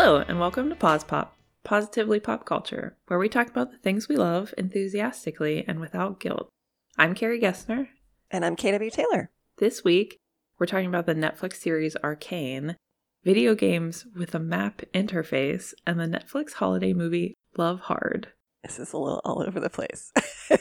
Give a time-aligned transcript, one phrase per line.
[0.00, 4.08] Hello, and welcome to Pause Pop, Positively Pop Culture, where we talk about the things
[4.08, 6.48] we love enthusiastically and without guilt.
[6.96, 7.88] I'm Carrie Gessner.
[8.30, 9.32] And I'm KW Taylor.
[9.56, 10.16] This week,
[10.56, 12.76] we're talking about the Netflix series Arcane,
[13.24, 18.28] video games with a map interface, and the Netflix holiday movie Love Hard.
[18.62, 20.12] This is a little all over the place.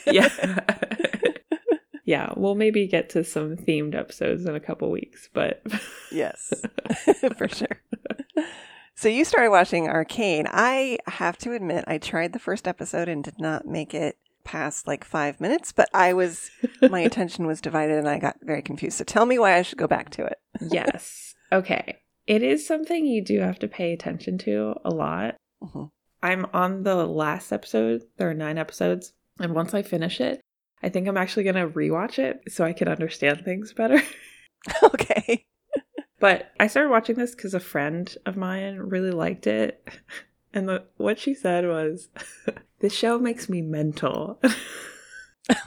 [0.07, 0.65] Yeah.
[2.05, 5.61] yeah, we'll maybe get to some themed episodes in a couple weeks, but
[6.11, 6.51] yes,
[7.37, 7.83] for sure.
[8.97, 10.47] So you started watching Arcane.
[10.49, 14.87] I have to admit, I tried the first episode and did not make it past
[14.87, 16.49] like five minutes, but I was,
[16.89, 18.97] my attention was divided and I got very confused.
[18.97, 20.39] So tell me why I should go back to it.
[20.71, 21.35] yes.
[21.51, 21.99] Okay.
[22.25, 25.35] It is something you do have to pay attention to a lot.
[25.61, 25.91] Mhm.
[26.23, 28.01] I'm on the last episode.
[28.17, 29.13] There are nine episodes.
[29.39, 30.41] And once I finish it,
[30.81, 34.01] I think I'm actually going to rewatch it so I can understand things better.
[34.83, 35.45] okay.
[36.19, 39.87] But I started watching this because a friend of mine really liked it.
[40.53, 42.07] And the, what she said was,
[42.79, 44.39] This show makes me mental.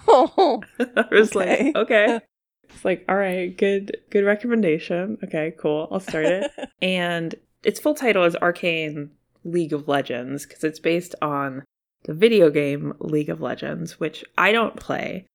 [0.09, 1.65] Oh, I was Okay.
[1.67, 2.21] like, okay.
[2.69, 5.19] It's like, all right, good, good recommendation.
[5.25, 5.89] Okay, cool.
[5.91, 6.51] I'll start it.
[6.83, 9.11] and its full title is Arcane
[9.45, 11.63] League of Legends because it's based on
[12.05, 15.27] the video game League of Legends, which I don't play.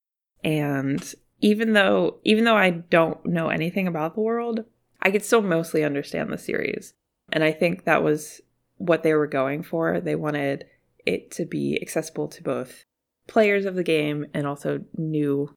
[0.43, 4.65] And even though even though I don't know anything about the world,
[5.01, 6.93] I could still mostly understand the series.
[7.31, 8.41] And I think that was
[8.77, 9.99] what they were going for.
[9.99, 10.65] They wanted
[11.05, 12.83] it to be accessible to both
[13.27, 15.53] players of the game and also new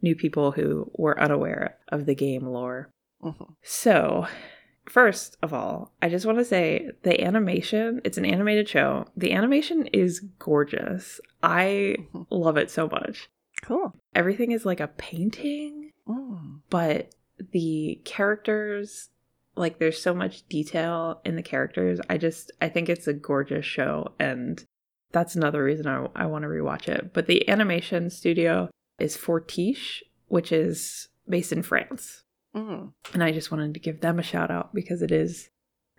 [0.00, 2.88] new people who were unaware of the game lore.
[3.22, 3.54] Mhm.
[3.62, 4.26] So,
[4.88, 9.06] first of all, I just want to say the animation, it's an animated show.
[9.16, 11.20] The animation is gorgeous.
[11.42, 12.26] I Mhm.
[12.30, 13.28] love it so much.
[13.62, 13.92] cool.
[14.14, 16.60] Everything is like a painting, Mm.
[16.70, 17.12] but
[17.52, 19.10] the characters
[19.56, 22.00] like there's so much detail in the characters.
[22.08, 24.64] I just I think it's a gorgeous show and
[25.10, 27.12] that's another reason I, I want to rewatch it.
[27.12, 32.24] But the animation studio is Fortiche, which is based in France.
[32.54, 32.92] Mm.
[33.14, 35.48] And I just wanted to give them a shout out because it is,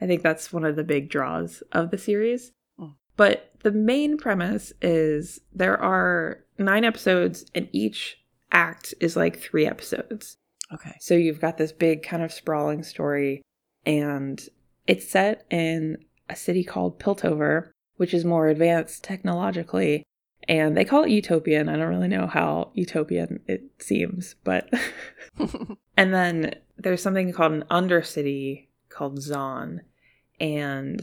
[0.01, 2.51] I think that's one of the big draws of the series.
[2.79, 2.95] Mm.
[3.17, 8.17] But the main premise is there are nine episodes, and each
[8.51, 10.38] act is like three episodes.
[10.74, 10.96] Okay.
[11.00, 13.41] So you've got this big kind of sprawling story,
[13.85, 14.41] and
[14.88, 15.97] it's set in
[16.30, 20.03] a city called Piltover, which is more advanced technologically.
[20.47, 21.69] And they call it utopian.
[21.69, 24.69] I don't really know how utopian it seems, but.
[25.97, 29.79] and then there's something called an undercity called Zaun.
[30.40, 31.02] And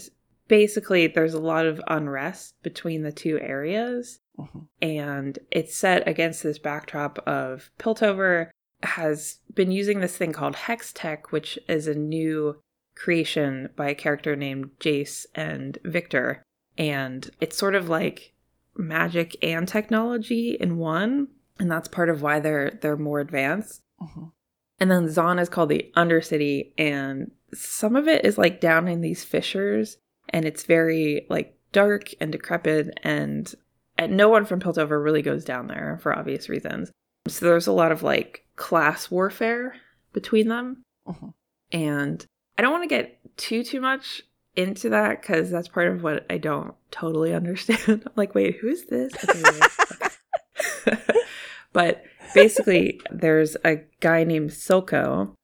[0.48, 4.66] basically, there's a lot of unrest between the two areas Mhm.
[4.82, 8.50] and it's set against this backdrop of Piltover
[8.82, 12.60] has been using this thing called Hextech, which is a new
[12.94, 16.42] creation by a character named Jayce and Viktor.
[16.78, 18.32] And it's sort of like
[18.76, 21.28] magic and technology in one.
[21.58, 23.82] And that's part of why they're they're more advanced.
[24.00, 24.32] Mhm.
[24.78, 29.00] And then Zaun is called the Undercity, and some of it is like down in
[29.00, 29.96] these fissures,
[30.28, 33.54] and it's very like dark and decrepit, and,
[33.96, 36.90] and no one from Piltover really goes down there for obvious reasons.
[37.28, 39.76] So there's a lot of like class warfare
[40.12, 41.32] between them, Mhm.
[41.72, 42.24] and
[42.58, 44.22] I don't want to get too too much
[44.54, 48.02] into that because that's part of what I don't totally understand.
[48.06, 49.12] I'm like, wait, who is this?
[49.28, 50.92] Okay,
[51.72, 52.02] but
[52.34, 55.34] basically, there's a guy named Silco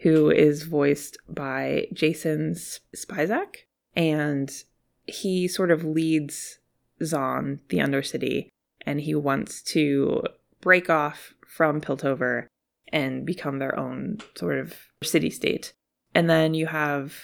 [0.00, 3.56] who is voiced by Jason Spisak,
[3.94, 4.50] and
[5.06, 6.58] he sort of leads
[7.02, 8.48] Zaun, the Undercity,
[8.82, 10.22] and he wants to
[10.60, 12.46] break off from Piltover
[12.88, 15.72] and become their own sort of city state.
[16.14, 17.14] And then you have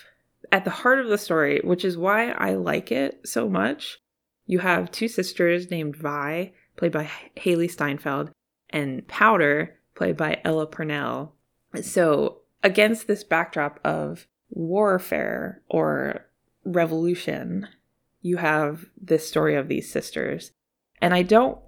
[0.53, 3.99] at the heart of the story, which is why I like it so much,
[4.47, 8.31] you have two sisters named Vi, played by Hailee Steinfeld,
[8.71, 11.35] and Powder, played by Ella Purnell.
[11.83, 16.27] So, against this backdrop of warfare or
[16.65, 17.69] revolution,
[18.23, 20.53] you have this story of these sisters.
[21.01, 21.59] And I don't,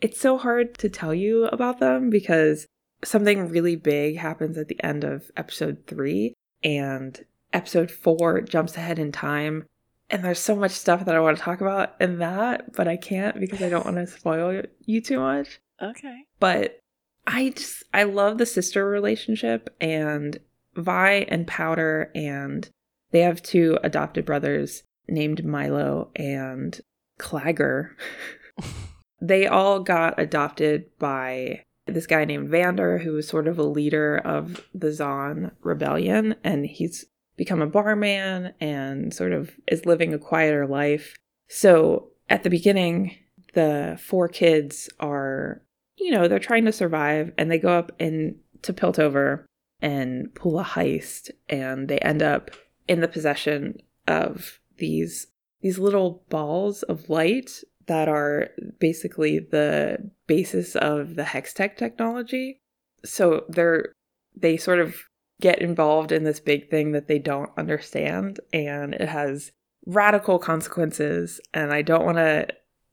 [0.00, 2.66] it's so hard to tell you about them because
[3.04, 8.98] something really big happens at the end of episode three, and episode four jumps ahead
[8.98, 9.64] in time.
[10.10, 12.96] And there's so much stuff that I want to talk about in that, but I
[12.96, 15.60] can't because I don't want to spoil you too much.
[15.80, 16.24] Okay.
[16.38, 16.80] But
[17.26, 20.38] I just, I love the sister relationship and
[20.74, 22.68] Vi and Powder, and
[23.10, 26.80] they have two adopted brothers named Mylo and
[27.18, 27.90] Claggor.
[29.20, 34.18] they all got adopted by this guy named Vander, who was sort of a leader
[34.18, 37.06] of the Zaun rebellion, and he's
[37.36, 41.16] become a barman and sort of is living a quieter life.
[41.48, 43.16] So at the beginning,
[43.54, 45.62] the four kids are,
[45.96, 49.44] you know, they're trying to survive and they go up in to Piltover
[49.80, 52.52] and pull a heist and they end up
[52.86, 55.28] in the possession of these
[55.60, 58.48] these little balls of light that are
[58.78, 62.60] basically the basis of the hextech technology.
[63.04, 63.92] So they're
[64.34, 64.94] they sort of
[65.40, 69.50] get involved in this big thing that they don't understand and it has
[69.86, 72.46] radical consequences and I don't want to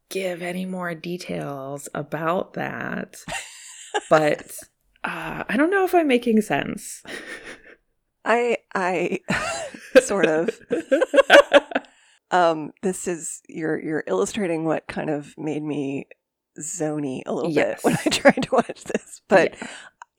[0.10, 3.18] give any more details about that.
[4.10, 4.52] but
[5.04, 7.04] uh, I don't know if I'm making sense.
[8.26, 9.20] I I
[10.02, 10.50] sort of
[12.32, 16.08] um this is you're you're illustrating what kind of made me
[16.60, 17.82] zony a little Yes.
[17.82, 19.22] bit when I tried to watch this.
[19.28, 19.68] But Yeah.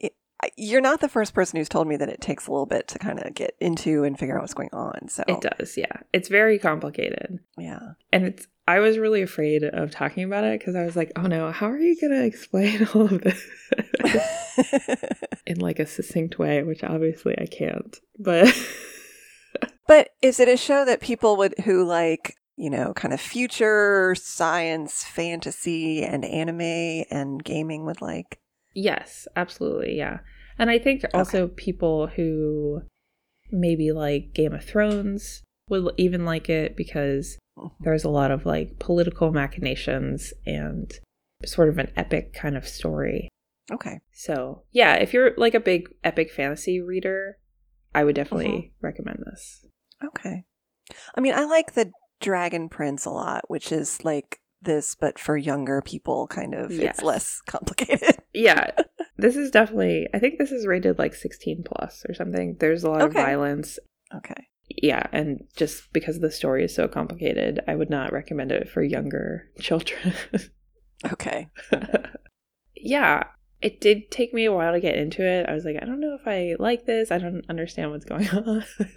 [0.00, 0.14] it,
[0.56, 2.98] you're not the first person who's told me that it takes a little bit to
[2.98, 5.08] kind of get into and figure out what's going on.
[5.08, 5.92] So it does, yeah.
[6.12, 7.40] It's very complicated.
[7.58, 7.80] yeah.
[8.12, 11.22] And it's I was really afraid of talking about it because I was like, oh
[11.22, 13.44] no, how are you going to explain all of this
[15.46, 17.98] in like a succinct way, which obviously I can't.
[18.18, 18.46] But
[19.90, 24.14] But is it a show that people would who like, you know, kind of future
[24.14, 28.38] science, fantasy, and anime and gaming would like?
[28.72, 30.18] yes, absolutely, yeah.
[30.60, 32.82] And I think also people who
[33.50, 37.74] maybe like Game of Thrones would even like it because mm-hmm.
[37.82, 40.88] there's a lot of like political machinations and
[41.44, 43.28] sort of an epic kind of story.
[43.72, 43.98] Okay.
[44.12, 47.38] So, yeah, if you're like a big epic fantasy reader,
[47.92, 48.86] I would definitely mm-hmm.
[48.86, 49.66] recommend this.
[50.04, 50.44] Okay.
[51.16, 55.36] I mean, I like the Dragon Prince a lot, which is like this, but for
[55.36, 56.70] younger people, kind of.
[56.70, 56.96] Yes.
[56.96, 58.16] It's less complicated.
[58.32, 58.70] Yeah,
[59.16, 62.56] this is definitely, I think this is rated like 16 plus or something.
[62.60, 63.78] There's a lot of violence.
[64.14, 64.48] Okay.
[64.68, 68.82] Yeah, and just because the story is so complicated, I would not recommend it for
[68.82, 70.14] younger children.
[71.12, 71.48] Okay.
[72.76, 73.24] yeah,
[73.62, 75.46] it did take me a while to get into it.
[75.48, 77.10] I was like, I don't know if I like this.
[77.10, 78.64] I don't understand what's going on.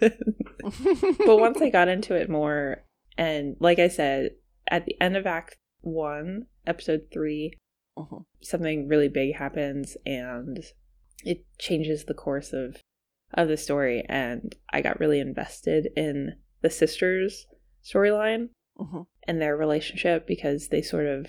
[1.18, 2.84] but once I got into it more,
[3.18, 4.30] and like I said,
[4.70, 7.52] at the end of Act One, Episode Three,
[7.96, 8.24] Mhm.
[8.42, 10.58] something really big happens, and
[11.24, 12.80] it changes the course of
[13.32, 14.04] of the story.
[14.08, 17.46] And I got really invested in the sisters'
[17.84, 19.06] storyline Mhm.
[19.28, 21.26] and their relationship because they sort of.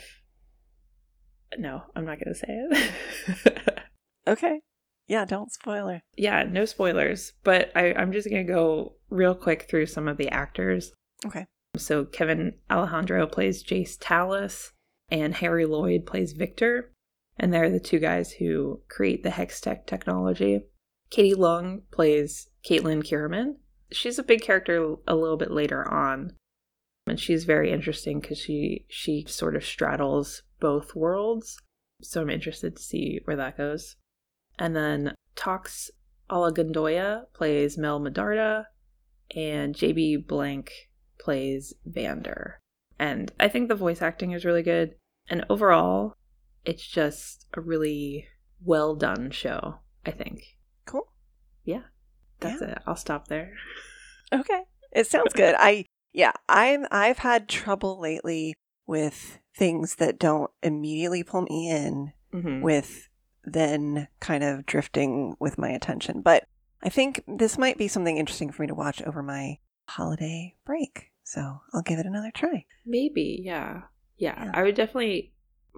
[1.57, 3.79] No, I'm not going to say it.
[4.27, 4.61] Okay.
[5.07, 6.01] Yeah, don't spoiler.
[6.17, 10.17] yeah, no spoilers, but I, I'm just going to go real quick through some of
[10.17, 10.93] the actors.
[11.23, 11.45] Okay.
[11.77, 14.71] So Kevin Alejandro plays Jayce Talis,
[15.09, 16.91] and Harry Lloyd plays Viktor,
[17.37, 20.61] and they're the two guys who create the Hextech technology.
[21.11, 23.57] Katie Leung plays Caitlyn Kiramman.
[23.91, 26.35] She's a big character a little bit later on,
[27.05, 31.57] and she's very interesting because she she sort of straddles both worlds.
[32.01, 33.95] So I'm interested to see where that goes.
[34.59, 35.89] And then Toks
[36.29, 38.65] Olagundoye plays Mel Medarda,
[39.35, 40.71] and JB Blank
[41.19, 42.59] plays Vander.
[42.99, 44.95] And I think the voice acting is really good.
[45.29, 46.13] And overall,
[46.63, 48.27] it's just a really
[48.63, 50.43] well done show, I think.
[50.85, 51.11] Cool.
[51.63, 51.83] Yeah.
[52.39, 52.71] That's Yeah.
[52.71, 52.77] it.
[52.85, 53.53] I'll stop there.
[54.31, 54.63] Okay.
[54.91, 55.55] It sounds good.
[55.57, 58.53] I yeah, I'm I've had trouble lately
[58.87, 62.61] with things that don't immediately pull me in Mm-hmm.
[62.61, 63.07] with
[63.45, 66.21] then kind of drifting with my attention.
[66.21, 66.45] But
[66.83, 71.11] I think this might be something interesting for me to watch over my holiday break.
[71.23, 72.65] So I'll give it another try.
[72.85, 73.83] Maybe, yeah.
[74.17, 74.43] yeah.
[74.45, 74.51] Yeah.
[74.53, 75.31] I would definitely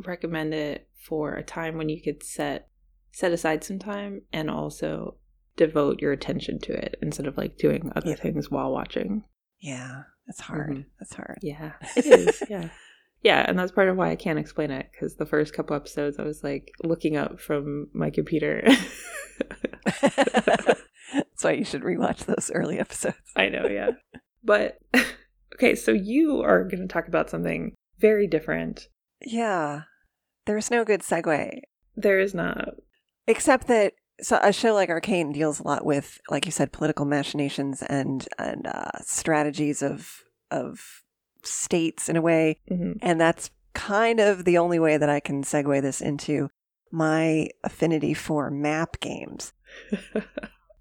[0.05, 2.69] recommend it for a time when you could set
[3.12, 5.17] set aside some time and also
[5.57, 8.15] devote your attention to it instead of like doing other Yeah.
[8.15, 9.24] things while watching.
[9.60, 10.72] Yeah, that's hard.
[10.72, 10.86] Mhm.
[11.00, 11.38] That's hard.
[11.43, 12.43] Yeah, it is.
[12.50, 12.69] yeah.
[13.24, 16.20] Yeah, and that's part of why I can't explain it because the first couple episodes
[16.20, 18.64] I was like looking up from my computer.
[21.14, 23.18] That's why you should rewatch those early episodes.
[23.36, 23.92] I know, yeah.
[24.44, 24.80] But
[25.56, 28.88] okay, so you are going to talk about something very different.
[29.26, 29.84] Yeah.
[30.46, 31.60] There's no good segue.
[31.96, 32.70] There is not.
[33.28, 37.06] Except that so a show like Arcane deals a lot with, like you said, political
[37.06, 41.04] machinations and and uh, strategies of of
[41.50, 42.98] states in a way, Mhm.
[43.01, 46.50] and that's kind of the only way that I can segue this into
[46.92, 49.54] my affinity for map games.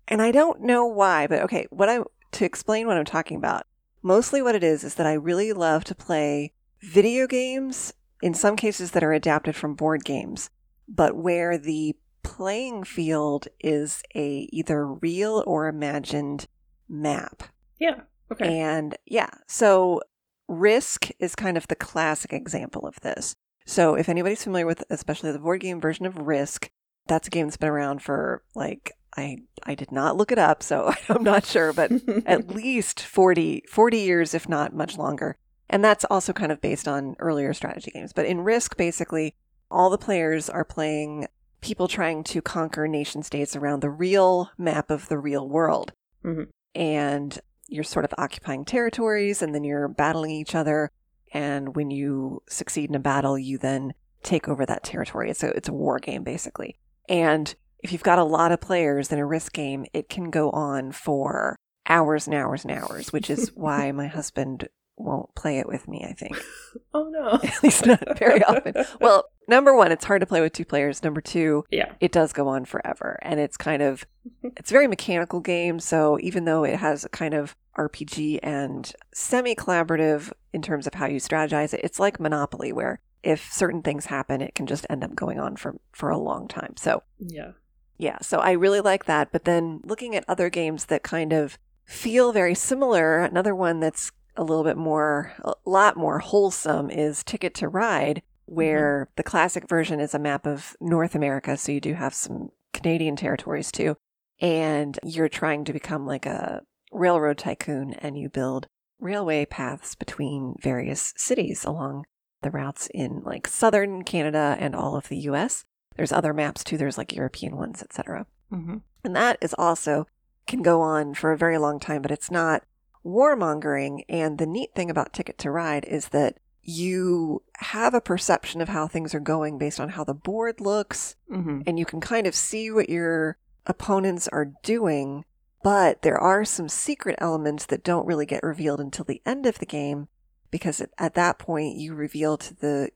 [0.09, 1.99] And I don't know why, but okay, what I
[2.33, 3.67] to explain what I'm talking about.
[4.03, 7.93] Mostly what it is is that I really love to play video games
[8.23, 10.51] in some cases that are adapted from board games,
[10.87, 16.47] but where the playing field is a either real or imagined
[16.89, 17.43] map.
[17.79, 18.03] Yeah.
[18.31, 18.59] Okay.
[18.61, 20.03] And yeah, so
[20.49, 23.35] Risk is kind of the classic example of this.
[23.65, 26.71] So if anybody's familiar with especially the board game version of Risk,
[27.09, 30.63] that's a game that's been around for like I I did not look it up,
[30.63, 31.91] so I'm not sure, but
[32.27, 35.37] at least 40 40 years if not much longer.
[35.69, 38.13] And that's also kind of based on earlier strategy games.
[38.13, 39.35] But in Risk basically
[39.69, 41.27] all the players are playing
[41.61, 45.93] people trying to conquer nation states around the real map of the real world.
[46.25, 46.49] Mhm.
[46.77, 50.91] And you're sort of occupying territories and then you're battling each other.
[51.33, 55.31] And when you succeed in a battle, you then take over that territory.
[55.31, 56.79] It's a, it's a war game, basically.
[57.09, 60.51] And if you've got a lot of players in a risk game, it can go
[60.51, 61.57] on for
[61.89, 66.05] hours and hours and hours, which is why my husband won't play it with me,
[66.09, 66.37] I think.
[66.95, 67.33] oh no.
[67.43, 68.75] At least not very often.
[69.01, 71.03] Well, number one, it's hard to play with two players.
[71.03, 71.93] Number two, Yeah.
[72.01, 74.07] it does go on forever and it's kind of
[74.43, 78.93] it's a very mechanical game so even though it has a kind of rpg and
[79.15, 84.07] semi-collaborative in terms of how you strategize it it's like monopoly where if certain things
[84.07, 87.53] happen it can just end up going on for for a long time so Yeah.
[87.99, 91.59] yeah so i really like that but then looking at other games that kind of
[91.85, 97.25] feel very similar another one that's a little bit more a lot more wholesome is
[97.25, 101.81] ticket to ride where the classic version is a map of north america so you
[101.81, 103.97] do have some canadian territories too
[104.41, 106.63] and you're trying to become like a
[106.93, 108.69] railroad tycoon and you build
[109.01, 112.05] railway paths between various cities along
[112.43, 115.65] the routes in like southern canada and all of the us
[115.97, 118.77] there's other maps too there's like european ones etc Mm-hmm.
[119.03, 120.07] and that is also
[120.47, 122.63] can go on for a very long time, but it's not
[123.07, 124.05] warmongering.
[124.09, 128.69] And the neat thing about Ticket to Ride is that you have a perception of
[128.69, 131.61] how things are going based on how the board looks, Mm-hmm.
[131.67, 135.25] and you can kind of see what your opponents are doing.
[135.63, 139.59] But there are some secret elements that don't really get revealed until the end of
[139.59, 140.09] the game,
[140.51, 142.91] because at, at that point you reveal to the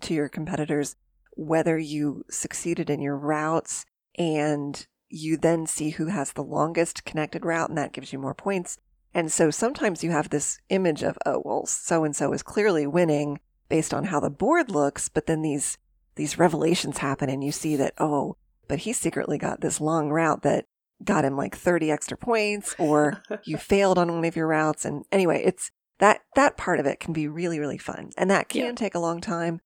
[0.00, 0.96] to your competitors
[1.36, 3.84] whether you succeeded in your routes
[4.16, 8.34] and you then see who has the longest connected route and that gives you more
[8.34, 8.78] points.
[9.14, 12.86] And so sometimes you have this image of, oh, well, so and so is clearly
[12.86, 15.78] winning based on how the board looks, but then these
[16.16, 18.36] these revelations happen and you see that, oh,
[18.68, 20.66] but he secretly got this long route that
[21.02, 25.04] got him like 30 extra points or you failed on one of your routes and
[25.10, 28.10] anyway, it's that that part of it can be really really fun.
[28.16, 28.72] And that can Yeah.
[28.72, 29.60] take a long time,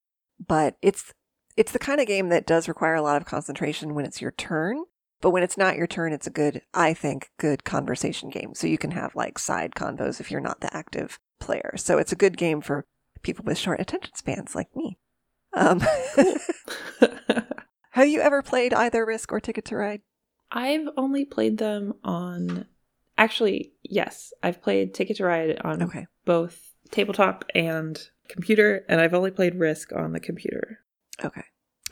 [0.47, 1.13] but it's
[1.57, 4.31] it's the kind of game that does require a lot of concentration when it's your
[4.31, 4.85] turn.
[5.21, 8.55] But when it's not your turn, it's a good, I think, good conversation game.
[8.55, 11.75] So you can have like side convos if you're not the active player.
[11.77, 12.85] So it's a good game for
[13.23, 14.99] people with short attention spans like me.
[15.55, 15.81] Um,
[17.91, 20.03] have you ever played either Risk or Ticket to Ride?
[20.53, 22.67] I've only played them on.
[23.17, 26.07] Actually, yes, I've played Ticket to Ride on Okay.
[26.25, 30.79] both tabletop and computer, and I've only played Risk on the computer.
[31.25, 31.43] Okay.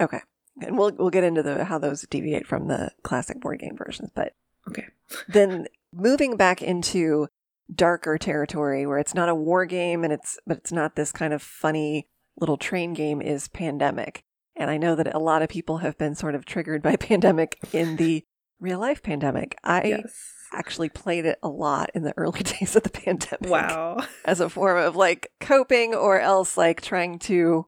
[0.01, 0.21] Okay.
[0.61, 4.11] And we'll we'll get into the how those deviate from the classic board game versions,
[4.15, 4.33] but
[4.69, 4.87] Okay.
[5.29, 7.29] then moving back into
[7.75, 11.33] darker territory where it's not a war game and it's but it's not this kind
[11.33, 12.07] of funny
[12.39, 14.23] little train game is pandemic
[14.55, 17.59] and i know that a lot of people have been sort of triggered by pandemic
[17.73, 18.23] in the
[18.61, 20.33] real life pandemic i yes.
[20.53, 23.99] actually played it a lot in the early days of the pandemic Wow.
[24.25, 27.67] as a form of like coping or else like trying to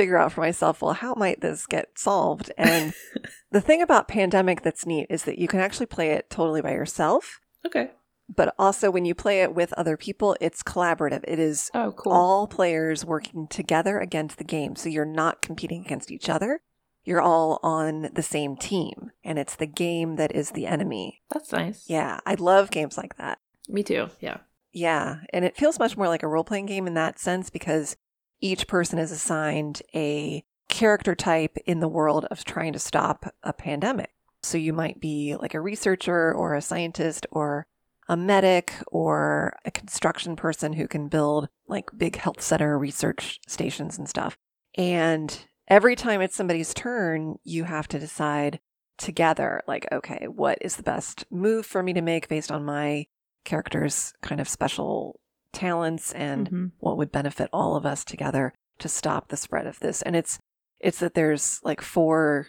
[0.00, 2.94] figure out for myself well how might this get solved and
[3.50, 6.72] the thing about pandemic that's neat is that you can actually play it totally by
[6.72, 7.90] yourself Okay.
[8.34, 11.22] but also when you play it with other people, it's collaborative.
[11.28, 12.12] It is Oh, cool.
[12.12, 14.76] all players working together against the game.
[14.76, 16.60] So you're not competing against each other.
[17.04, 21.20] You're all on the same team, and it's the game that is the enemy.
[21.30, 21.84] That's nice.
[21.86, 23.38] Yeah, I love games like that.
[23.68, 24.08] Me too.
[24.20, 24.38] Yeah.
[24.72, 27.96] Yeah, and it feels much more like a role playing game in that sense because
[28.40, 33.52] each person is assigned a character type in the world of trying to stop a
[33.52, 34.10] pandemic.
[34.42, 37.66] So you might be like a researcher or a scientist or
[38.08, 43.98] a medic or a construction person who can build like big health center research stations
[43.98, 44.38] and stuff.
[44.76, 48.60] And every time it's somebody's turn, you have to decide
[48.96, 53.06] together like okay, what is the best move for me to make based on my
[53.44, 55.20] character's kind of special
[55.52, 56.70] talents and Mhm.
[56.78, 60.02] what would benefit all of us together to stop the spread of this.
[60.02, 60.38] And it's
[60.78, 62.46] it's that there's like four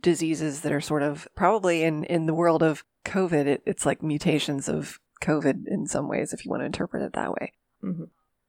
[0.00, 4.02] diseases that are sort of probably in in the world of COVID, it, it's like
[4.02, 7.52] mutations of COVID in some ways, if you want to interpret it that way.
[7.82, 8.08] Mhm.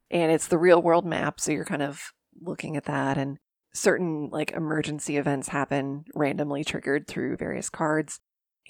[0.09, 3.37] And it's the real world map, so you're kind of looking at that and
[3.73, 8.19] certain like emergency events happen randomly triggered through various cards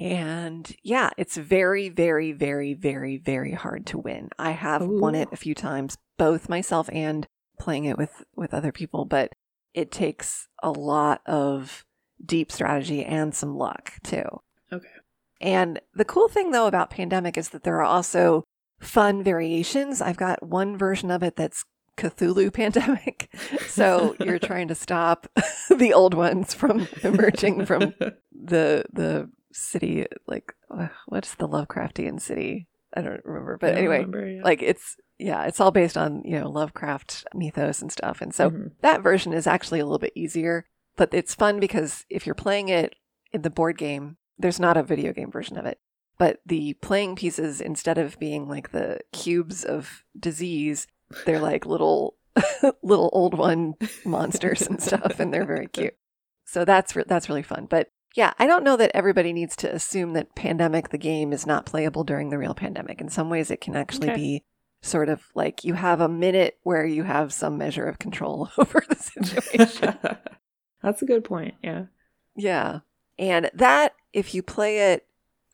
[0.02, 4.30] And yeah, it's very, very, very, very, very hard to win.
[4.40, 5.00] I have Ooh.
[5.00, 7.28] won it a few times, both myself and
[7.60, 9.34] playing it with with other people, but
[9.76, 11.86] it takes a lot of
[12.26, 14.24] deep strategy and some luck too.
[14.74, 14.88] Okay.
[15.40, 18.44] And the cool thing though about Pandemic is that there are also
[18.80, 20.02] fun variations.
[20.02, 21.64] I've got one version of it that's
[21.98, 23.30] Cthulhu pandemic.
[23.68, 25.28] So you're trying to stop
[25.70, 27.94] the old ones from emerging from
[28.32, 30.54] the the city like
[31.08, 32.68] what's the Lovecraftian city?
[32.96, 33.58] I don't remember.
[33.58, 34.44] But don't anyway, remember, yeah.
[34.44, 38.22] like it's yeah, it's all based on, you know, Lovecraft mythos and stuff.
[38.22, 38.68] And so mm-hmm.
[38.82, 40.66] that version is actually a little bit easier,
[40.98, 42.96] but it's fun because if you're playing it
[43.32, 45.80] in the board game, there's not a video game version of it.
[46.18, 50.88] But the playing pieces, instead of being like the cubes of disease,
[51.26, 52.16] they're like little
[52.84, 55.96] little old one monsters and stuff, and they're very cute.
[56.46, 57.68] So that's re- that's really fun.
[57.70, 61.46] But yeah, I don't know that everybody needs to assume that Pandemic the game is
[61.46, 63.00] not playable during the real pandemic.
[63.00, 64.18] In some ways, it can actually okay.
[64.18, 64.44] be
[64.82, 68.84] sort of like you have a minute where you have some measure of control over
[68.88, 69.98] the situation.
[70.84, 71.56] That's a good point.
[71.64, 71.86] Yeah.
[72.36, 72.80] Yeah.
[73.18, 75.08] And that, if you play it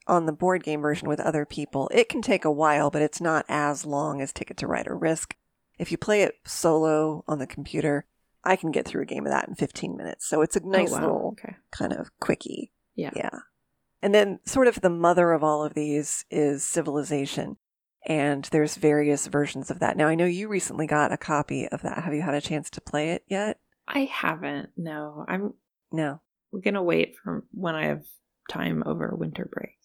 [0.08, 3.20] on the board game version with other people, it can take a while, but it's
[3.20, 5.36] not as long as Ticket to Ride or Risk.
[5.78, 8.06] If you play it solo on the computer,
[8.48, 10.28] I can get through a game of that in 15 minutes.
[10.28, 11.02] So it's a oh, nice oh, wow.
[11.02, 11.56] little okay.
[11.72, 12.72] kind of quickie.
[12.96, 13.12] Yeah.
[13.16, 13.40] Yeah.
[14.02, 17.58] And then, sort of, the mother of all of these is Civilization
[18.08, 19.98] and there's various versions of that.
[19.98, 22.04] Now I know you recently got a copy of that.
[22.04, 23.60] Have you had a chance to play it yet?
[23.88, 24.70] I haven't.
[24.78, 25.26] No.
[25.28, 25.54] I'm
[25.92, 26.22] No.
[26.52, 28.04] We're going to wait for when I have
[28.50, 29.78] time over winter break.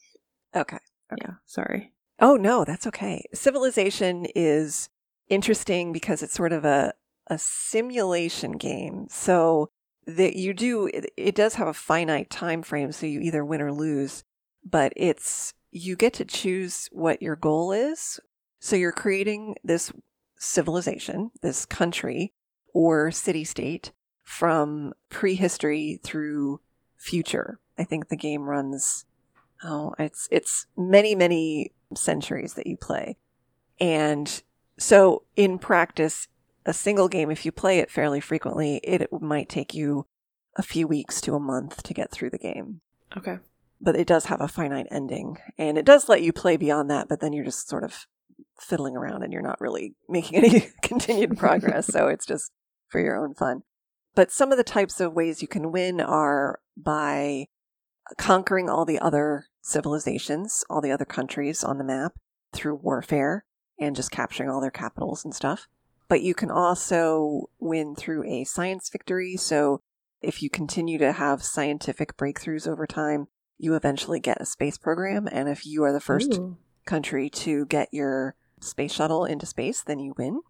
[0.55, 0.77] Okay.
[1.13, 1.17] okay.
[1.21, 1.93] Yeah, sorry.
[2.21, 3.25] Oh no, that's okay.
[3.35, 4.89] Civilization is
[5.29, 6.95] interesting because it's sort of a
[7.33, 9.07] a simulation game.
[9.09, 9.71] So
[10.07, 13.63] that you do it, it does have a finite time frame so you either win
[13.63, 14.25] or lose,
[14.65, 18.21] but it's you get to choose what your goal is.
[18.61, 19.93] So you're creating this
[20.39, 22.33] civilization, this country
[22.75, 26.61] or city state from prehistory through
[26.97, 27.61] future.
[27.79, 29.07] I think the game runs
[29.65, 33.17] oh, it's it's many many centuries that you play.
[33.81, 34.43] And
[34.79, 36.29] so in practice,
[36.65, 40.07] a single game if you play it fairly frequently, it might take you
[40.57, 42.81] a few weeks to a month to get through the game.
[43.17, 43.39] Okay.
[43.81, 47.09] But it does have a finite ending and it does let you play beyond that
[47.09, 48.07] but then you're just sort of
[48.61, 52.53] fiddling around and you're not really making any continued progress so it's just
[52.89, 53.63] for your own fun.
[54.15, 57.47] But some of the types of ways you can win are by
[58.19, 62.13] conquering all the other civilizations all the other countries on the map
[62.53, 63.45] through warfare
[63.79, 65.69] and just capturing all their capitals and stuff
[66.13, 69.81] but you can also win through a science victory so
[70.21, 73.29] if you continue to have scientific breakthroughs over time
[73.63, 75.29] you eventually get a space program.
[75.31, 76.59] And if you are the first Ooh.
[76.85, 80.41] country to get your space shuttle into space, then you win.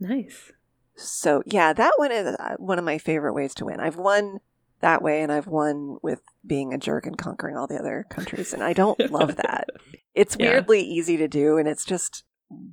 [0.00, 0.52] Nice.
[0.96, 3.78] So, yeah, that one is uh, one of my favorite ways to win.
[3.78, 4.40] I've won
[4.80, 8.54] that way, and I've won with being a jerk and conquering all the other countries.
[8.54, 9.68] And I don't love that.
[10.14, 10.52] It's yeah.
[10.52, 12.24] weirdly easy to do, and it's just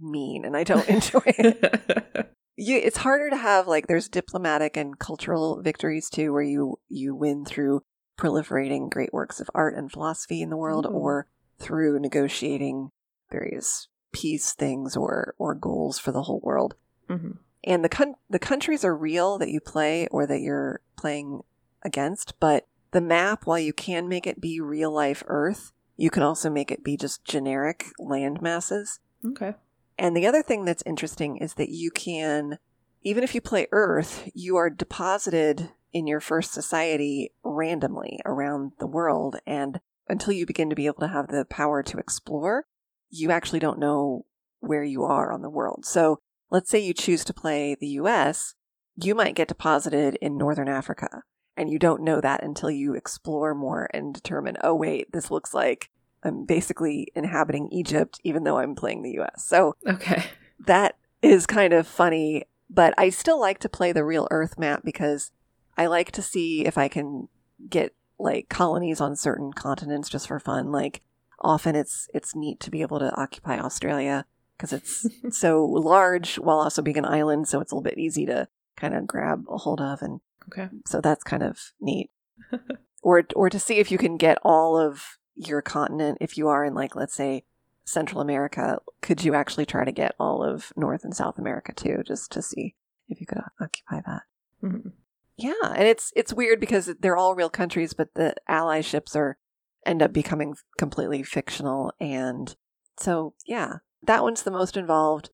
[0.01, 2.31] mean, and I don't enjoy it.
[2.59, 7.15] you, it's harder to have like there's diplomatic and cultural victories too, where you you
[7.15, 7.83] win through
[8.17, 10.95] proliferating great works of art and philosophy in the world mm-hmm.
[10.95, 12.91] or through negotiating
[13.31, 16.75] various peace things or or goals for the whole world.
[17.09, 17.31] Mm-hmm.
[17.63, 21.41] And the con- the countries are real that you play or that you're playing
[21.83, 26.23] against, but the map, while you can make it be real life Earth, you can
[26.23, 28.99] also make it be just generic land masses.
[29.25, 29.53] Okay.
[29.99, 32.57] And the other thing that's interesting is that you can,
[33.03, 38.87] even if you play Earth, you are deposited in your first society randomly around the
[38.87, 39.35] world.
[39.45, 42.65] And until you begin to be able to have the power to explore,
[43.09, 44.25] you actually don't know
[44.61, 45.85] where you are on the world.
[45.85, 48.55] So let's say you choose to play the US,
[48.95, 51.23] you might get deposited in Northern Africa.
[51.57, 55.53] And you don't know that until you explore more and determine, oh, wait, this looks
[55.53, 55.89] like
[56.23, 59.45] I'm basically inhabiting Egypt, even though I'm playing the US.
[59.45, 60.25] So, okay.
[60.65, 64.81] That is kind of funny, but I still like to play the real Earth map
[64.83, 65.31] because
[65.77, 67.29] I like to see if I can
[67.69, 70.71] get like colonies on certain continents just for fun.
[70.71, 71.01] Like
[71.39, 74.25] often it's it's neat to be able to occupy Australia
[74.57, 75.07] because it's
[75.39, 78.93] so large while also being an island, so it's a little bit easy to kind
[78.93, 80.69] of grab a hold of and okay.
[80.85, 82.11] So that's kind of neat.
[83.01, 86.65] or or to see if you can get all of your continent if you are
[86.65, 87.43] in like let's say
[87.85, 92.03] Central America, could you actually try to get all of North and South America too
[92.05, 92.75] just to see
[93.07, 94.21] if you could occupy that.
[94.63, 94.89] Mm-hmm.
[95.37, 99.37] Yeah, and it's it's weird because they're all real countries, but the ally ships are
[99.85, 101.93] end up becoming completely fictional.
[101.99, 102.55] And
[102.97, 105.29] so, yeah, that one's the most involved.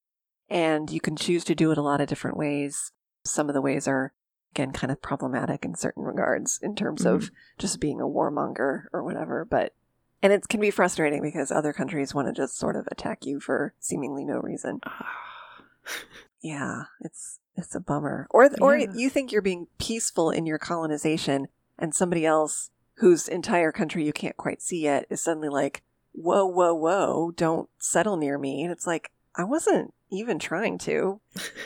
[0.47, 2.91] And you can choose to do it a lot of different ways.
[3.25, 4.13] Some of the ways are,
[4.53, 7.15] again, kind of problematic in certain regards in terms mm-hmm.
[7.15, 9.43] of just being a warmonger or whatever.
[9.43, 9.73] But,
[10.21, 13.39] and it can be frustrating because other countries want to just sort of attack you
[13.39, 14.79] for seemingly no reason.
[14.85, 15.09] Ah.
[16.41, 18.27] yeah, it's, it's a bummer.
[18.31, 18.87] Or, or yeah.
[18.95, 21.47] you think you're being peaceful in your colonization
[21.77, 26.45] and somebody else whose entire country you can't quite see yet is suddenly like, whoa,
[26.45, 28.63] whoa, whoa, don't settle near me.
[28.63, 31.19] And it's like, I wasn't even trying to,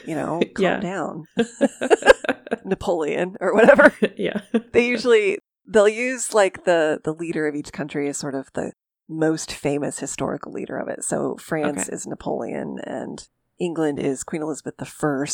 [0.05, 1.25] you know, calm down.
[2.65, 3.93] Napoleon or whatever.
[4.17, 4.41] yeah.
[4.71, 8.73] they usually they'll use like the the leader of each country as sort of the
[9.07, 11.03] most famous historical leader of it.
[11.03, 11.95] So France okay.
[11.95, 13.27] is Napoleon and
[13.59, 15.25] England is Queen Elizabeth I.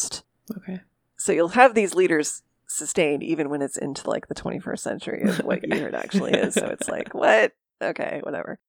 [0.58, 0.82] Okay.
[1.18, 5.40] So you'll have these leaders sustained even when it's into like the 21st century of
[5.40, 5.78] what okay.
[5.78, 6.54] year it actually is.
[6.54, 7.54] So it's like, what?
[7.82, 8.60] Okay, whatever.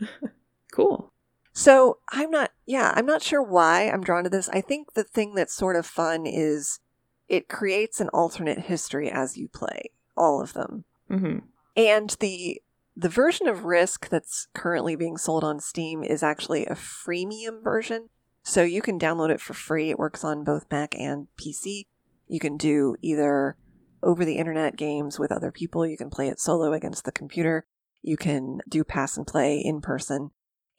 [0.72, 1.12] cool.
[1.52, 4.48] So I'm not, yeah, I'm not sure why I'm drawn to this.
[4.50, 6.80] I think the thing that's sort of fun is
[7.28, 10.84] it creates an alternate history as you play all of them.
[11.10, 11.38] Mm-hmm.
[11.76, 12.60] And the
[12.96, 18.08] the version of Risk that's currently being sold on Steam is actually a freemium version.
[18.42, 19.90] So you can download it for free.
[19.90, 21.86] It works on both Mac and PC.
[22.26, 23.56] You can do either
[24.02, 25.86] over the internet games with other people.
[25.86, 27.66] You can play it solo against the computer.
[28.02, 30.30] You can do pass and play in person.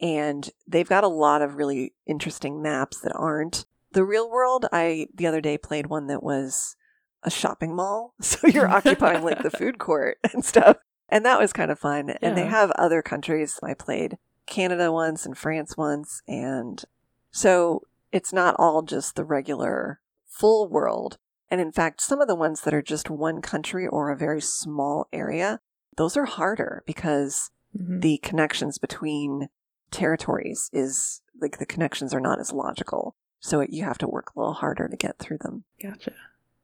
[0.02, 4.66] And they've got a lot of really interesting maps that aren't the real world.
[4.72, 6.76] I, the other day, played one that was
[7.24, 8.14] a shopping mall.
[8.22, 10.78] So you're occupying like the food court and stuff.
[11.10, 12.10] And that was kind of fun.
[12.10, 12.18] Yeah.
[12.22, 13.60] And they have other countries.
[13.64, 16.22] I played Canada once and France once.
[16.28, 16.84] And
[17.32, 21.18] so it's not all just the regular full world.
[21.50, 24.42] And in fact, some of the ones that are just one country or a very
[24.42, 25.60] small area,
[25.98, 28.00] those are harder because mm-hmm.
[28.02, 29.50] the connections between
[29.92, 33.16] territories is like the connections are not as logical.
[33.40, 35.64] So it, you have to work a little harder to get through them.
[35.82, 36.14] Gotcha.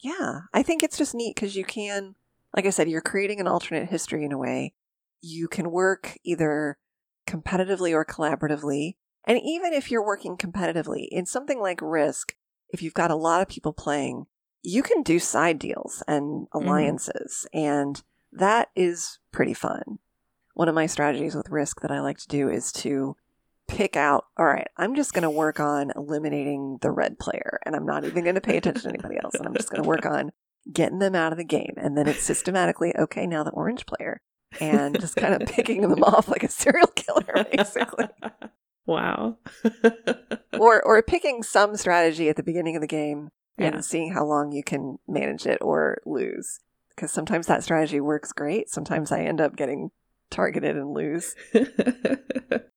[0.06, 0.42] Yeah.
[0.54, 2.14] I think it's just neat because you can,
[2.56, 4.74] like I said, you're creating an alternate history in a way.
[5.20, 6.78] You can work either
[7.28, 8.98] competitively or collaboratively.
[9.26, 12.36] And even if you're working competitively in something like Risk,
[12.70, 14.28] if you've got a lot of people playing,
[14.62, 16.58] you can do side deals and mm-hmm.
[16.58, 17.60] alliances, mm.
[17.60, 19.98] and that is pretty fun.
[20.54, 23.16] One of my strategies with Risk that I like to do is to
[23.68, 27.76] pick out, all right, I'm just going to work on eliminating the red player, and
[27.76, 29.88] I'm not even going to pay attention to anybody else, and I'm just going to
[29.88, 30.32] work on
[30.72, 31.74] getting them out of the game.
[31.78, 34.22] And then it's systematically, okay, now the orange player,
[34.60, 38.06] and just kind of picking them off like a serial killer, basically.
[38.86, 39.38] Wow.
[40.60, 44.52] or or picking some strategy at the beginning of the game and seeing how long
[44.52, 46.60] you can manage it or lose.
[46.90, 48.70] Because sometimes that strategy works great.
[48.70, 49.90] Sometimes I end up getting
[50.30, 51.36] targeted and lose.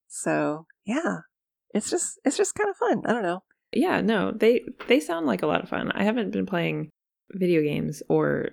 [0.09, 1.18] So yeah,
[1.75, 3.03] it's just it's just kind of fun.
[3.05, 3.42] I don't know.
[3.73, 5.92] Yeah, no, they they sound like a lot of fun.
[5.92, 6.90] I haven't been playing
[7.33, 8.51] video games or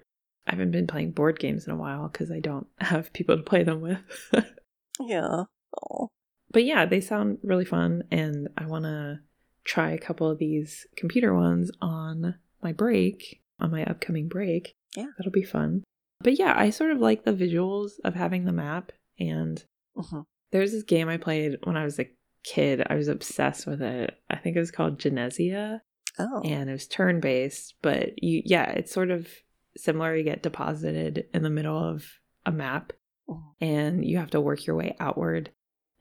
[0.47, 3.43] I haven't been playing board games in a while because I don't have people to
[3.43, 3.99] play them with.
[4.99, 5.43] yeah.
[5.79, 6.07] Aww.
[6.51, 9.19] But yeah, they sound really fun, and I want to
[9.65, 14.73] try a couple of these computer ones on my break, on my upcoming break.
[14.95, 15.07] Yeah.
[15.17, 15.83] That'll be fun.
[16.21, 18.91] But yeah, I sort of like the visuals of having the map.
[19.19, 19.63] And
[19.97, 20.21] mm-hmm.
[20.51, 22.09] There's this game I played when I was a
[22.43, 22.85] kid.
[22.89, 24.17] I was obsessed with it.
[24.29, 25.81] I think it was called Genesia.
[26.17, 26.41] Oh.
[26.45, 29.27] And it was turn based, but you, yeah, it's sort of
[29.75, 30.15] similar.
[30.15, 32.05] You get deposited in the middle of
[32.45, 32.93] a map
[33.27, 33.63] mm-hmm.
[33.63, 35.51] and you have to work your way outward.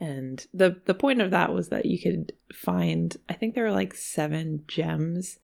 [0.00, 3.72] And the the point of that was that you could find I think there were
[3.72, 5.38] like 7 gems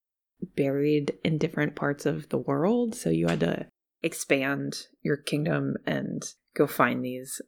[0.57, 3.67] buried in different parts of the world, so you had to
[4.03, 6.23] expand your kingdom and
[6.55, 7.41] go find these.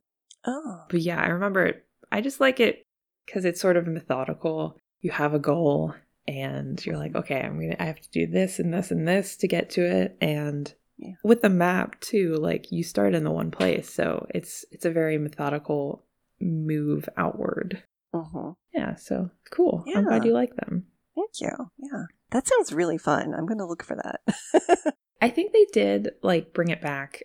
[0.44, 0.84] Oh.
[0.88, 1.84] But yeah, I remember it.
[2.10, 2.84] I just like it
[3.26, 4.76] cuz it's sort of methodical.
[5.00, 5.94] You have a goal
[6.28, 9.36] and you're like, okay, I'm to I have to do this and this and this
[9.38, 11.14] to get to it and yeah.
[11.24, 13.92] with the map too, like you start in the one place.
[13.92, 16.04] So it's it's a very methodical
[16.40, 17.82] move outward.
[18.14, 18.50] Mm-hmm.
[18.74, 19.84] Yeah, so cool.
[19.86, 19.98] Yeah.
[19.98, 20.86] I'm glad you like them.
[21.14, 21.70] Thank you.
[21.78, 22.04] Yeah.
[22.30, 23.34] That sounds really fun.
[23.34, 24.94] I'm going to look for that.
[25.20, 27.22] I think they did like bring it back.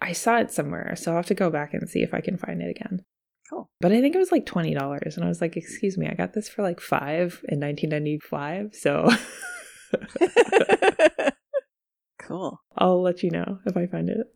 [0.00, 2.36] I saw it somewhere, so I'll have to go back and see if I can
[2.36, 3.04] find it again.
[3.48, 3.70] Cool.
[3.80, 6.14] But I think it was like twenty dollars, and I was like, "Excuse me, I
[6.14, 9.08] got this for like five in 1995." So,
[12.18, 12.60] cool.
[12.76, 14.26] I'll let you know if I find it.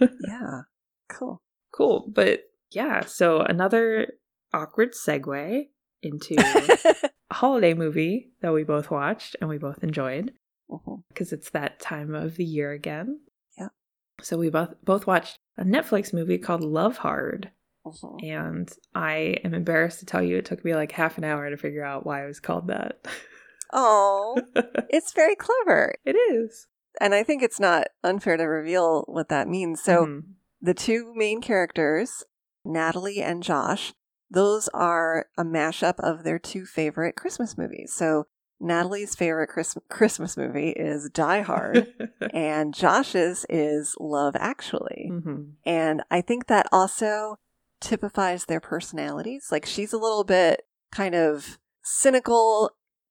[0.26, 0.62] yeah.
[1.08, 1.42] Cool.
[1.72, 2.06] Cool.
[2.08, 4.14] But yeah, so another
[4.52, 5.66] awkward segue
[6.02, 10.32] into a holiday movie that we both watched and we both enjoyed
[11.08, 11.34] because mm-hmm.
[11.34, 13.20] it's that time of the year again.
[14.20, 17.50] So we both both watched a Netflix movie called Love Hard.
[17.86, 18.22] Mhm.
[18.22, 21.56] And I am embarrassed to tell you it took me like half an hour to
[21.56, 23.06] figure out why it was called that.
[23.72, 24.40] Oh,
[24.88, 25.94] it's very clever.
[26.04, 26.66] it is.
[27.00, 29.82] And I think it's not unfair to reveal what that means.
[29.82, 30.22] So, Mhm.
[30.62, 32.24] the two main characters,
[32.64, 33.92] Natalie and Josh,
[34.30, 37.92] those are a mashup of their two favorite Christmas movies.
[37.92, 38.26] So,
[38.60, 41.86] Natalie's favorite Christ- Christmas movie is Die Hard,
[42.32, 45.10] and Josh's is Love Actually.
[45.12, 45.52] Mhm.
[45.66, 47.36] And I think that also
[47.80, 49.48] typifies their personalities.
[49.50, 50.62] Like she's a little bit
[50.92, 52.70] kind of cynical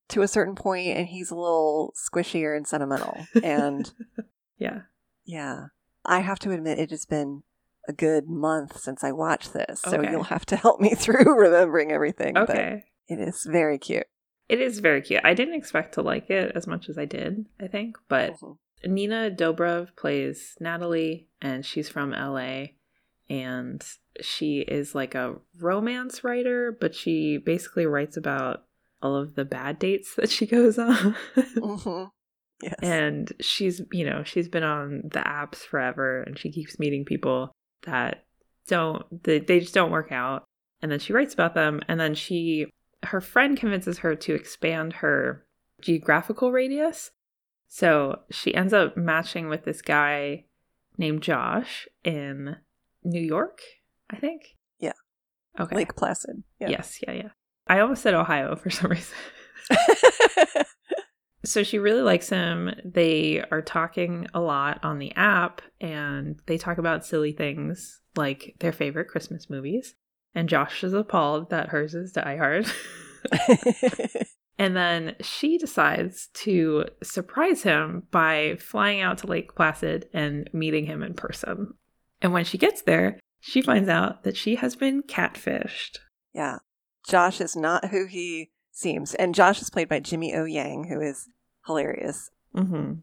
[0.10, 3.26] to a certain point, and he's a little squishier and sentimental.
[3.44, 3.92] And
[4.58, 4.82] yeah.
[5.26, 5.66] yeah,
[6.06, 7.44] I have to admit, it has been
[7.88, 9.82] a good month since I watched this.
[9.82, 10.10] So Okay.
[10.12, 12.34] you'll have to help me through remembering everything.
[12.34, 12.84] But Okay.
[13.08, 14.08] it is very cute.
[14.50, 15.22] It is very cute.
[15.24, 17.98] I didn't expect to like it as much as I did, I think.
[18.08, 18.58] But Mhm.
[18.86, 22.74] Nina Dobrev plays Natalie, and she's from LA.
[23.30, 23.82] And
[24.22, 28.66] she is like a romance writer, but she basically writes about
[29.02, 31.16] all of the bad dates that she goes on.
[31.36, 32.10] Mhm.
[32.62, 32.76] Yes.
[32.82, 37.52] and she's, you know, she's been on the apps forever and she keeps meeting people
[37.86, 38.24] that
[38.68, 40.46] don't, they, they just don't work out.
[40.82, 41.82] And then she writes about them.
[41.90, 42.68] And then she,
[43.06, 45.46] her friend convinces her to expand her
[45.82, 47.12] geographical radius.
[47.68, 50.46] So she ends up matching with this guy
[50.98, 52.58] named Josh in
[53.04, 53.62] New York,
[54.10, 54.56] I think.
[54.80, 54.94] Yeah.
[55.60, 55.76] Okay.
[55.76, 56.44] Lake Placid.
[56.60, 56.70] Yeah.
[56.70, 57.00] Yes.
[57.02, 57.14] Yeah.
[57.14, 57.30] Yeah.
[57.68, 59.16] I almost said Ohio for some reason.
[61.46, 62.74] So she really likes him.
[62.86, 68.56] They are talking a lot on the app and they talk about silly things like
[68.60, 69.96] their favorite Christmas movies.
[70.36, 72.66] And Josh is appalled that hers is Die Hard.
[74.58, 80.86] and then she decides to surprise him by flying out to Lake Placid and meeting
[80.86, 81.76] him in person.
[82.22, 86.00] And when she gets there, she finds out that she has been catfished.
[86.34, 86.60] Yeah.
[87.08, 89.14] Josh is not who he seems.
[89.16, 90.46] And Josh is played by Jimmy O.
[90.46, 91.28] Yang, who is
[91.66, 92.30] hilarious.
[92.56, 92.94] Mm-hmm.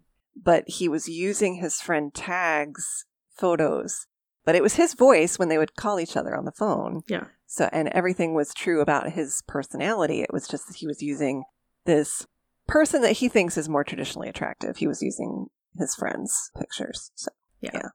[0.42, 3.04] But he was using his friend Tag's
[3.36, 4.06] photos.
[4.44, 7.02] But it was his voice when they would call each other on the phone.
[7.08, 7.24] Yeah.
[7.46, 10.22] So, and everything was true about his personality.
[10.22, 11.44] It was just that he was using
[11.84, 12.26] this
[12.66, 14.78] person that he thinks is more traditionally attractive.
[14.78, 17.10] He was using his friend's pictures.
[17.14, 17.70] So, Yeah.
[17.74, 17.88] Yeah.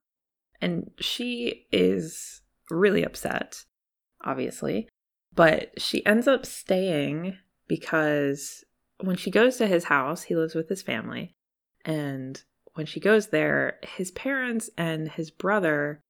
[0.62, 3.66] And she is really upset,
[4.24, 4.88] obviously.
[5.34, 8.64] But she ends up staying because
[9.02, 11.36] when she goes to his house, he lives with his family.
[11.84, 12.42] And
[12.74, 16.02] when she goes there, his parents and his brother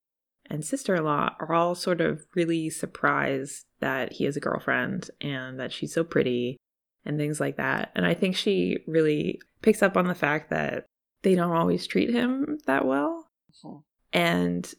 [0.49, 5.09] and sister in law are all sort of really surprised that he has a girlfriend
[5.21, 6.57] and that she's so pretty
[7.05, 7.91] and things like that.
[7.95, 10.85] And I think she really picks up on the fact that
[11.21, 13.29] they don't always treat him that well.
[13.63, 13.83] Mhm.
[14.13, 14.73] And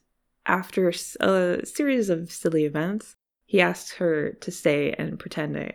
[0.47, 5.73] after a series of silly events, he asks her to stay and pretend to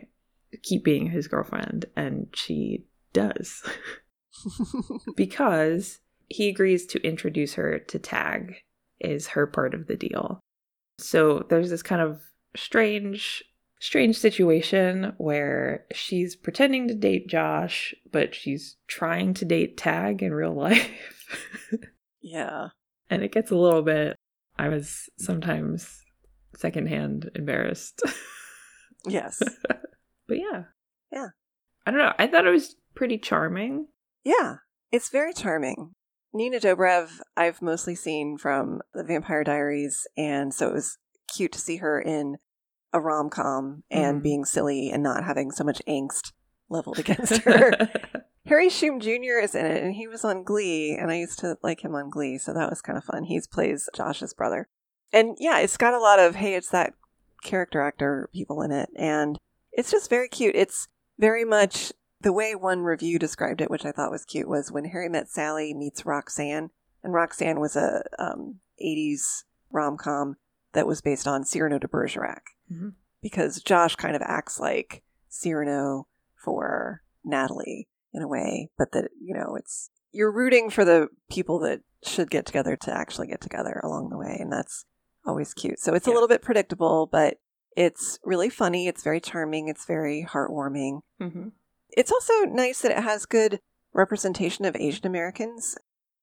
[0.62, 3.62] keep being his girlfriend, and she does
[5.16, 8.56] because he agrees to introduce her to Tag,
[9.02, 10.40] is her part of the deal.
[10.98, 12.20] So there's this kind of
[12.56, 13.42] strange,
[13.80, 20.32] strange situation where she's pretending to date Josh, but she's trying to date Tag in
[20.32, 20.88] real life.
[22.20, 22.68] yeah.
[23.10, 24.16] and it gets a little bit
[24.58, 26.00] i was sometimes
[26.56, 28.00] secondhand embarrassed
[29.06, 29.40] Yes.
[30.28, 30.64] but yeah
[31.10, 31.28] Yeah.
[31.86, 33.86] i don't know i thought it was pretty charming
[34.24, 34.56] Yeah,
[34.92, 35.94] it's very charming.
[36.34, 41.58] Nina Dobrev, I've mostly seen from The Vampire Diaries, and so it was cute to
[41.58, 42.36] see her in
[42.92, 44.22] a rom com and Mhm.
[44.22, 46.32] being silly and not having so much angst
[46.68, 47.72] leveled against her.
[48.46, 49.38] Harry Shum Jr.
[49.42, 52.10] is in it, and he was on Glee, and I used to like him on
[52.10, 53.24] Glee, so that was kind of fun.
[53.24, 54.68] He plays Josh's brother.
[55.12, 56.94] And yeah, it's got a lot of, hey, it's that
[57.42, 59.38] character actor people in it, and
[59.70, 60.54] it's just very cute.
[60.54, 61.92] It's very much
[62.22, 65.28] the way one review described it, which I thought was cute, was when Harry Met
[65.28, 66.70] Sally meets Roxanne,
[67.02, 70.36] and Roxanne was a um, 80s rom com
[70.72, 72.94] that was based on Cyrano de Bergerac Mhm.
[73.20, 76.06] because Josh kind of acts like Cyrano
[76.44, 81.58] for Natalie in a way, but that, you know, it's you're rooting for the people
[81.60, 84.84] that should get together to actually get together along the way, and that's
[85.24, 85.78] always cute.
[85.78, 87.38] So it's a little bit predictable, but
[87.76, 91.00] it's really funny, it's very charming, it's very heartwarming.
[91.18, 91.48] hmm
[91.96, 93.60] It's also nice that it has good
[93.92, 95.76] representation of Asian Americans.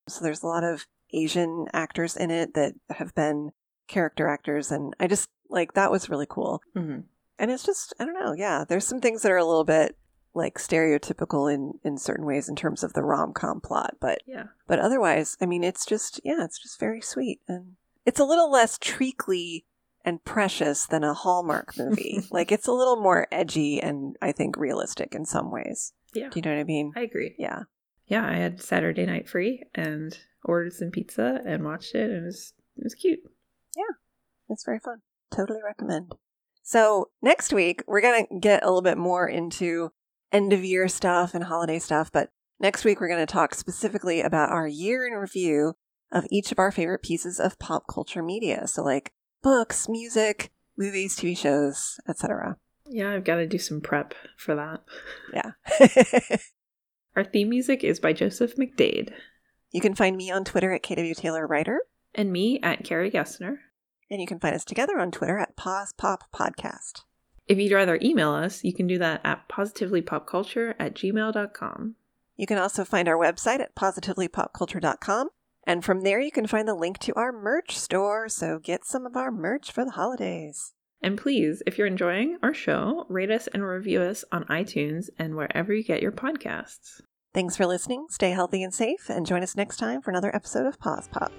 [0.08, 3.51] So there's a lot of Asian actors in it that have been
[3.88, 6.62] character actors, and I just like that was really cool.
[6.75, 6.99] hmm
[7.38, 8.65] And it's just I don't know, yeah.
[8.67, 9.97] There's some things that are a little bit
[10.36, 14.45] like stereotypical in in certain ways in terms of the rom com plot, but yeah
[14.67, 17.73] but otherwise, I mean, it's just yeah, it's just very sweet, and
[18.05, 19.65] it's a little less treacly
[20.06, 22.22] and precious than a Hallmark movie.
[22.32, 25.94] like it's a little more edgy and I think realistic in some ways.
[26.14, 26.30] Yeah.
[26.30, 26.94] Do you know what I mean?
[26.96, 27.36] I agree.
[27.38, 27.64] Yeah.
[28.08, 32.26] Yeah, I had Saturday night free and ordered some pizza and watched it and it
[32.26, 33.20] was it was cute.
[33.76, 33.96] Yeah.
[34.50, 35.02] It's very fun.
[35.32, 36.14] Totally recommend.
[36.64, 39.92] So, next week, we're going to get a little bit more into
[40.32, 44.22] end of year stuff and holiday stuff, but next week, we're going to talk specifically
[44.22, 45.74] about our year in review
[46.12, 48.68] of each of our favorite pieces of pop culture media.
[48.68, 52.58] So, like books, music, movies, TV shows, etc.
[52.86, 54.82] Yeah, I've got to do some prep for that.
[55.34, 55.52] Yeah.
[57.15, 59.12] Our theme music is by Joseph McDade
[59.71, 61.82] you can find me on Twitter at KW Taylor Writer,
[62.15, 63.58] and me at Carrie Gessner.
[64.10, 67.04] and you can find us together on Twitter at Pause Pop Podcast.
[67.47, 71.95] If you'd rather email us, you can do that at positivelypopculture at gmail.com.
[72.36, 75.30] You can also find our website at positivelypopculture.com.
[75.69, 78.27] And from there, you can find the link to our merch store.
[78.27, 80.73] So get some of our merch for the holidays.
[80.99, 85.36] And please, if you're enjoying our show, rate us and review us on iTunes and
[85.36, 87.01] wherever you get your podcasts.
[87.36, 88.08] Thanks for listening.
[88.10, 91.32] Stay healthy and safe, and join us next time for another episode of Pause Pop.